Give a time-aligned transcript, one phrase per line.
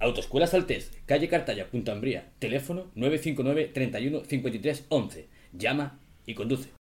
[0.00, 4.86] Autoescuela Saltés, calle Cartaya, Punta Ambría, teléfono 959 31 53
[5.52, 6.77] Llama y conduce.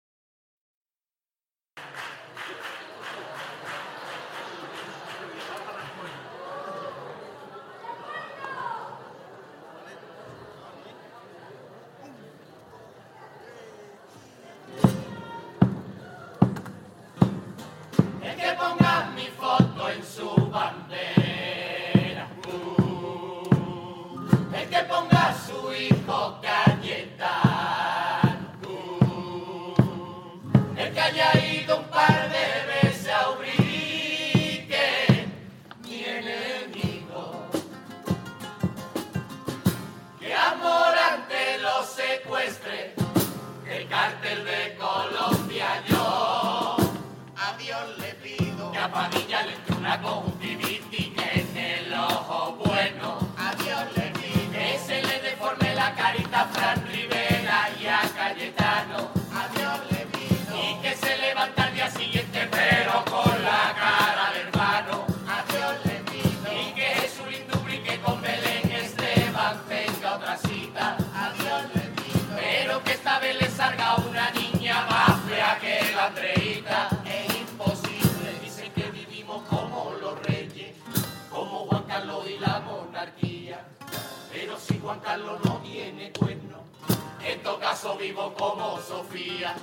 [87.98, 89.54] vivo como Sofía.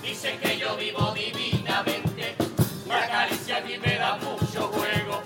[0.00, 2.36] Dicen que yo vivo divinamente,
[2.86, 5.22] una caricia aquí me da mucho juego.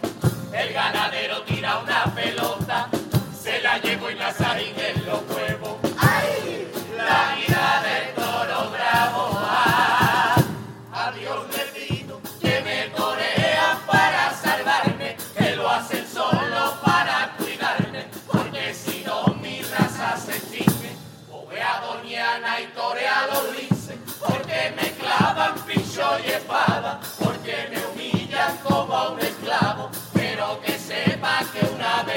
[0.50, 2.88] El ganadero tira una pelota,
[3.38, 4.51] se la llevo y la saco.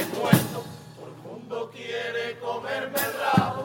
[0.03, 3.64] todo el mundo quiere comerme el rabo.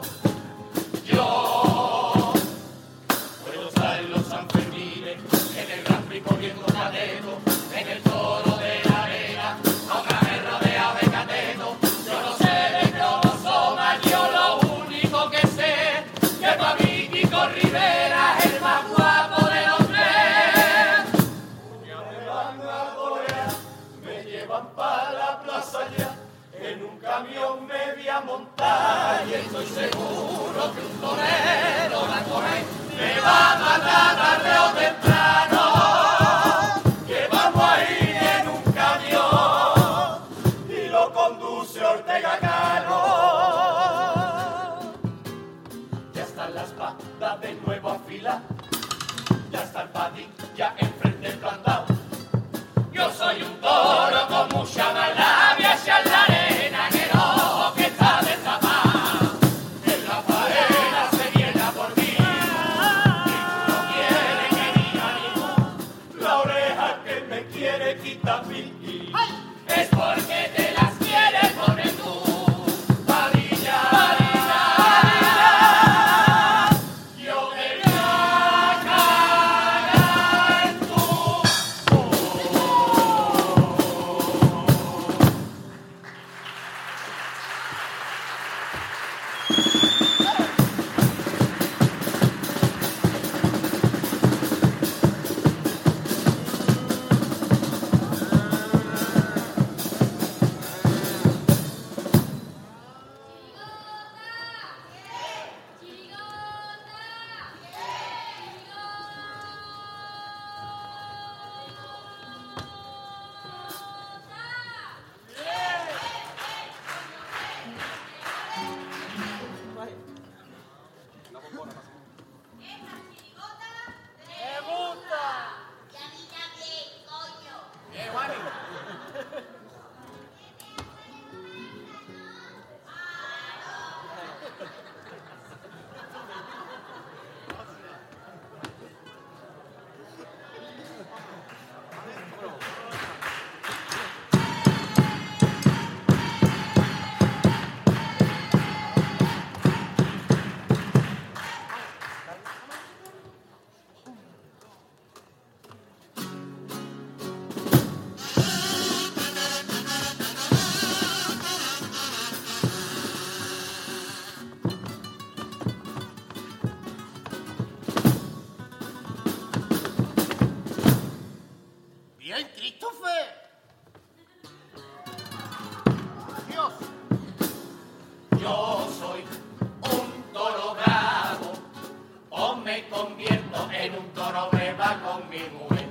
[184.14, 185.88] toro breva con mi mujer.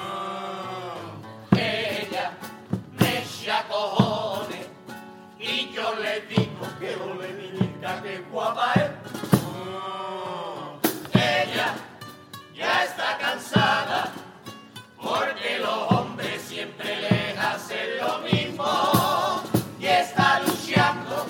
[0.00, 0.96] Ah.
[1.56, 2.32] Ella
[2.98, 4.66] me echa cojones
[5.38, 8.90] y yo le digo que ole niñita que guapa es.
[9.56, 10.74] Ah.
[11.12, 11.74] Ella
[12.54, 14.12] ya está cansada
[15.02, 19.42] porque los hombres siempre les hacen lo mismo
[19.78, 21.26] y está luchando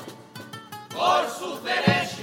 [0.94, 2.13] por sus derechos.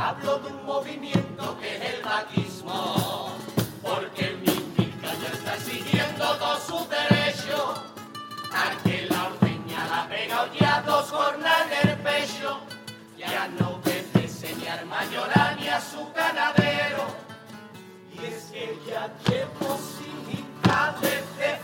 [0.00, 3.34] Hablo de un movimiento que es el maquismo,
[3.82, 7.82] porque mi Milka ya está exigiendo todos sus derechos.
[8.54, 12.60] Al que la ordeña la pega ya dos cornas en el pecho,
[13.16, 17.04] ya no debe enseñar mayoría ni a su ganadero.
[18.14, 21.57] Y es que ya llevo sin hincar desde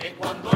[0.00, 0.53] que cuando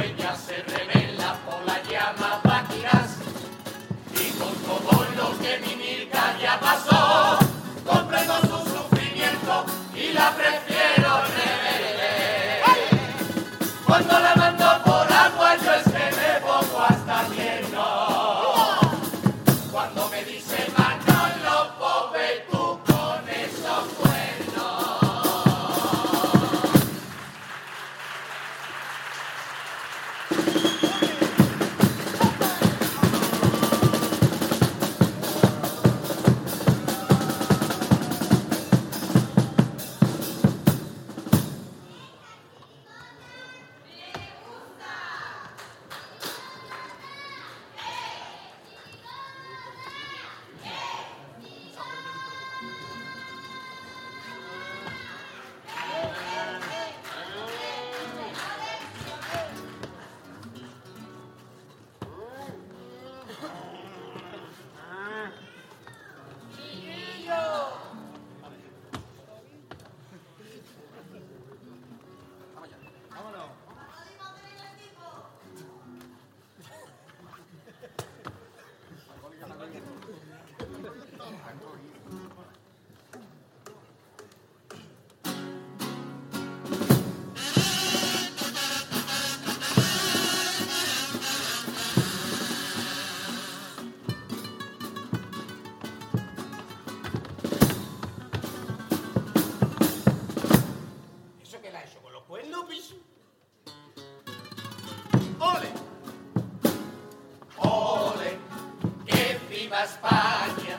[109.78, 110.78] ¡Que viva España!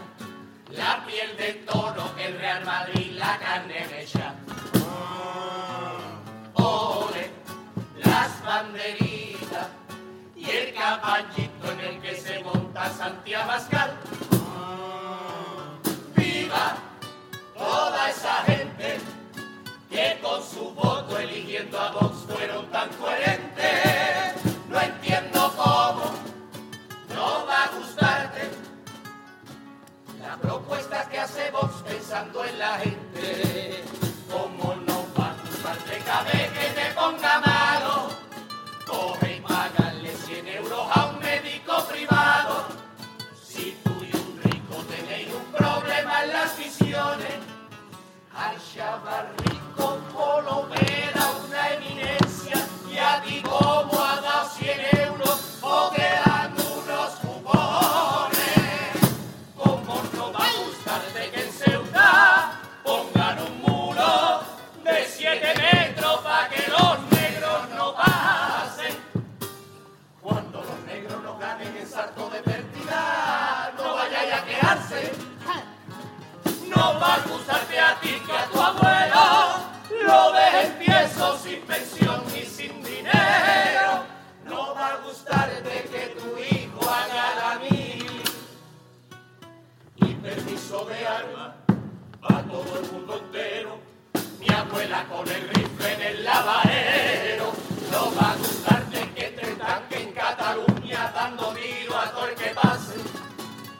[0.72, 4.36] La piel de toro, el Real Madrid, la carne mecha.
[6.53, 7.32] ¡Ole!
[8.03, 9.68] Las banderitas
[10.36, 13.91] y el caballito en el que se monta Santiago Pascal.
[16.15, 16.75] ¡Viva
[17.58, 19.00] toda esa gente!
[19.89, 22.69] que con su voto eligiendo a Vox fueron
[32.20, 33.84] pensando en la gente.
[34.32, 37.49] ¿Cómo no va a vez que te ponga malo?
[90.70, 91.56] pulso de arma
[92.24, 93.80] va todo el mundo entero.
[94.40, 97.52] Mi abuela con el rifle en el lavadero.
[97.92, 102.50] No va a gustarte que te tanque en Cataluña dando tiro a todo el que
[102.50, 102.96] pase.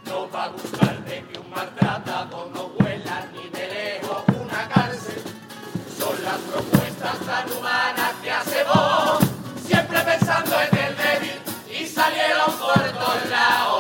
[0.06, 5.22] No va a gustarte que un maltratado no vuela ni de lejos una cárcel.
[5.98, 9.20] Son las propuestas tan humanas que hacemos,
[9.64, 13.79] siempre pensando en el débil y salieron por todos lados.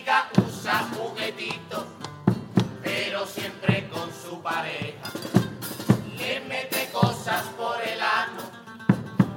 [0.00, 1.84] Usa juguetitos,
[2.82, 5.10] pero siempre con su pareja.
[6.16, 8.40] Le mete cosas por el ano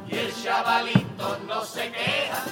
[0.10, 2.44] y el chavalito no se queja.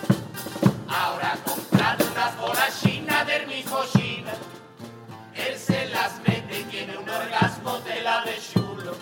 [0.90, 4.34] Ahora comprar unas bolas chinas del mismo China.
[5.34, 8.94] Él se las mete y tiene un orgasmo de la de chulo.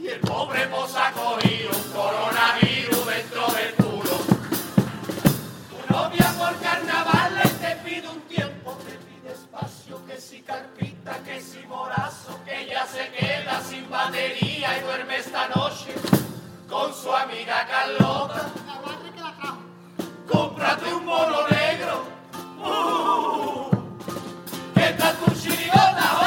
[0.00, 4.16] Y el pobre ha cogido un coronavirus dentro del culo.
[5.68, 7.23] Tu novia por pide
[8.82, 14.80] pide espacio, que si carpita, que si morazo, que ya se queda sin batería y
[14.82, 15.94] duerme esta noche
[16.68, 18.50] con su amiga Carlota.
[20.30, 22.04] Cómprate un mono negro.
[22.58, 23.70] Uh,
[24.74, 26.23] ¿Qué tal tu chirigota,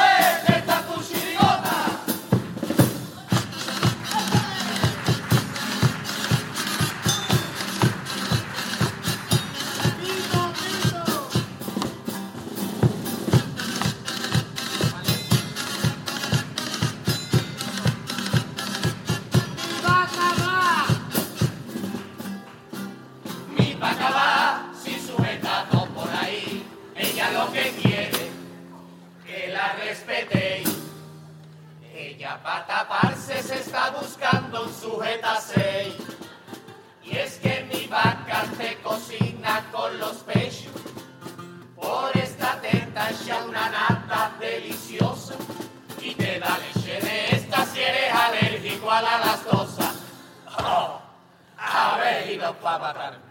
[52.54, 53.28] para matarme.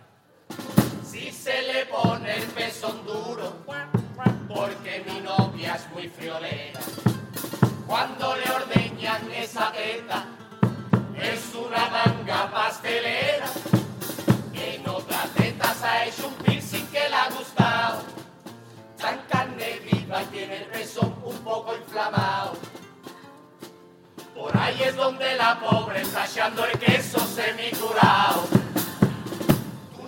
[1.04, 3.54] Si se le pone el pezón duro,
[4.48, 6.80] porque mi novia es muy friolera.
[7.88, 10.26] Cuando le ordeñan esa teta,
[11.16, 13.48] es una manga pastelera.
[14.54, 18.04] En otra teta se ha hecho un piercing que le ha gustado.
[18.98, 22.54] Tan carne viva y tiene el pezón un poco inflamado.
[24.36, 28.67] Por ahí es donde la pobre está echando el queso semicurado.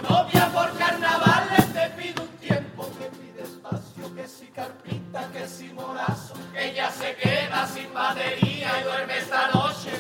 [0.10, 5.72] Novia por carnavales te pide un tiempo, que pide espacio, que si carpita, que si
[5.74, 9.92] morazo, que ella se queda sin batería y duerme esta noche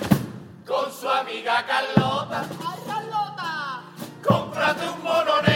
[0.65, 2.45] con su amiga Carlota.
[2.67, 3.81] ¡Ay, Carlota!
[4.27, 5.48] Cómprate un mono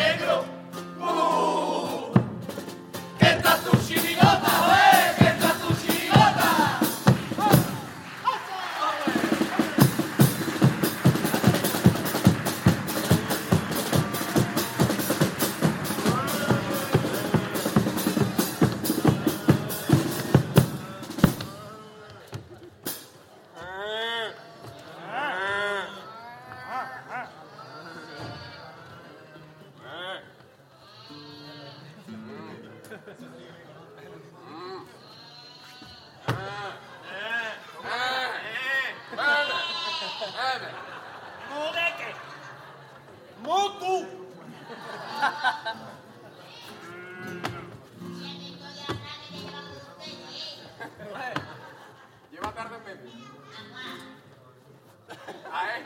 [55.51, 55.83] A él,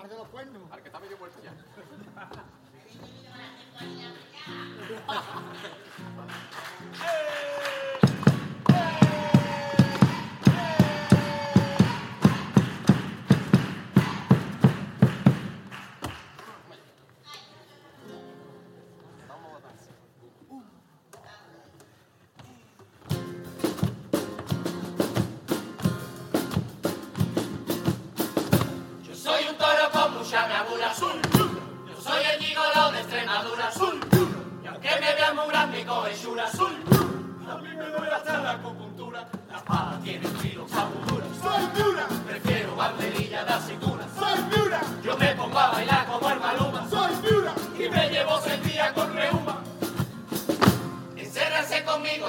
[0.00, 0.72] Al de los cuernos.
[0.72, 1.52] al que está medio muerto ya.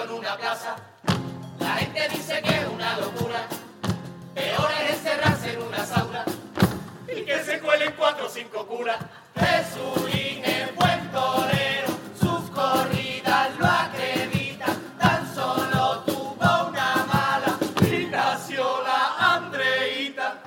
[0.03, 0.75] en una plaza,
[1.60, 3.47] la gente dice que es una locura.
[4.36, 6.23] Peor es encerrarse en una sauna
[7.07, 8.97] y que se cuelen cuatro o cinco curas.
[9.36, 11.88] Jesulín es buen torero,
[12.19, 14.75] sus corridas lo acreditan.
[14.99, 20.41] Tan solo tuvo una mala y nació la Andreita.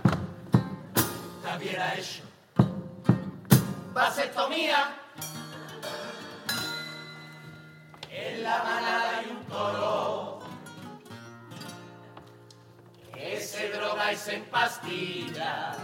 [1.45, 2.23] La hubiera hecho
[3.93, 5.00] vasectomía.
[14.09, 15.77] Y se empastilla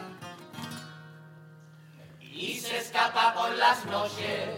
[2.21, 4.49] y se escapa por las noches.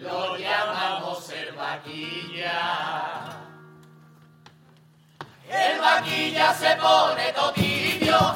[0.00, 3.38] Lo llamamos el vaquilla.
[5.48, 8.34] El vaquilla se pone totibio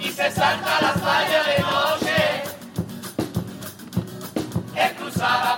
[0.00, 2.42] y se salta las vallas de noche.
[4.76, 5.56] Él cruzaba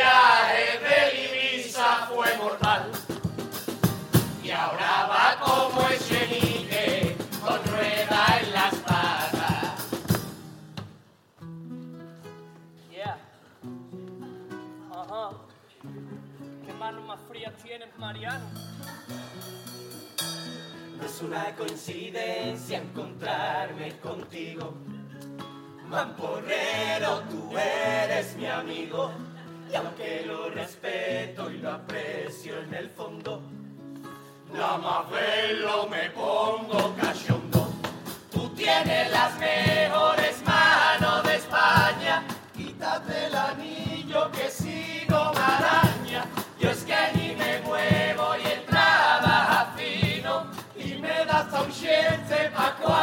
[0.00, 2.90] viaje de Ibiza fue mortal.
[4.42, 9.88] Y ahora va como Echenique con rueda en las patas.
[12.90, 13.18] Yeah.
[14.90, 15.30] Ajá.
[16.66, 18.46] ¿Qué manos más frías tienes, Mariano?
[20.96, 24.74] No es una coincidencia encontrarme contigo.
[25.88, 29.12] Mamporrero, tú eres mi amigo.
[29.70, 33.40] Y aunque lo respeto y lo aprecio en el fondo,
[34.52, 37.68] nada más verlo me pongo cachondo.
[38.32, 42.24] Tú tienes las mejores manos de España.
[42.56, 46.24] Quítate el anillo que si no me araña.
[46.58, 50.46] Yo es que ni me muevo y él trabaja fino.
[50.76, 52.99] Y me da hasta un chance pa' cuando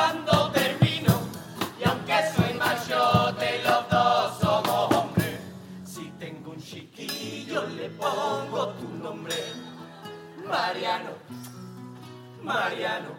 [12.78, 13.10] Mariano,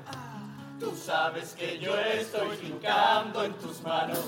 [0.79, 4.25] tú sabes que yo estoy hincando en tus manos.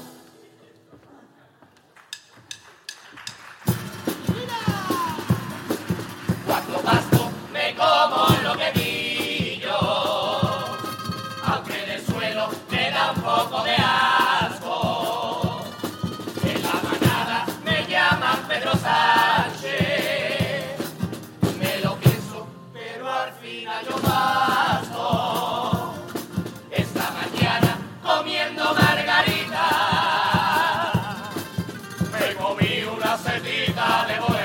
[32.78, 34.39] Una setita de boleto.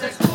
[0.00, 0.29] six.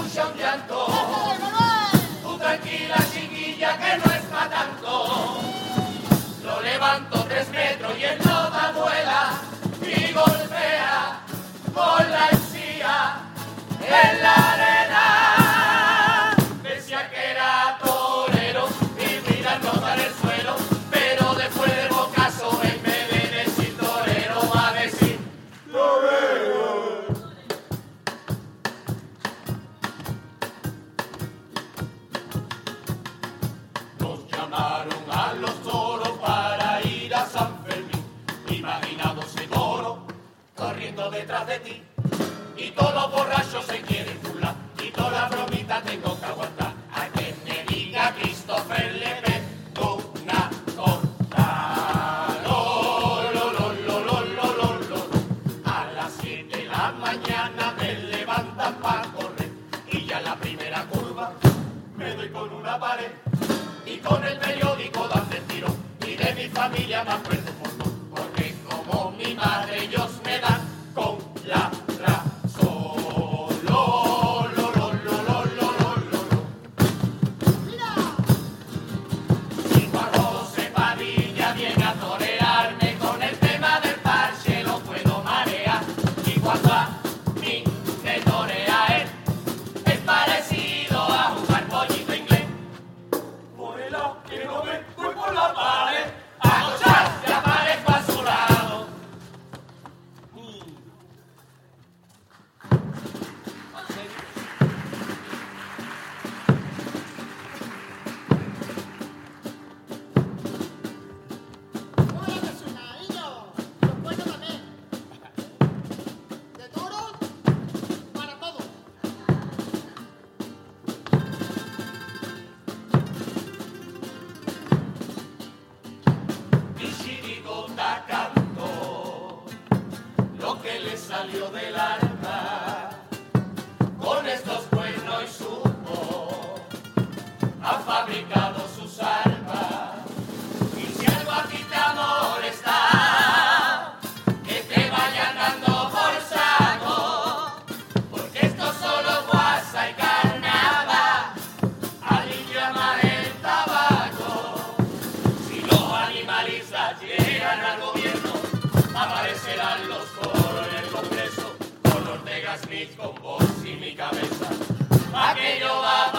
[165.36, 166.15] aquello va